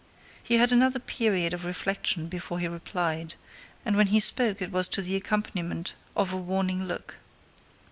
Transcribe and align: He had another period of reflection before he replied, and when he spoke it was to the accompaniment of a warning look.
He 0.41 0.55
had 0.55 0.71
another 0.71 0.97
period 0.97 1.53
of 1.53 1.63
reflection 1.63 2.25
before 2.25 2.57
he 2.57 2.67
replied, 2.67 3.35
and 3.85 3.95
when 3.95 4.07
he 4.07 4.19
spoke 4.19 4.59
it 4.59 4.71
was 4.71 4.87
to 4.87 5.01
the 5.03 5.15
accompaniment 5.15 5.93
of 6.15 6.33
a 6.33 6.37
warning 6.37 6.85
look. 6.85 7.19